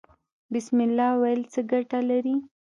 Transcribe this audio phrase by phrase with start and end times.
[0.53, 2.35] بسم الله ویل څه ګټه لري؟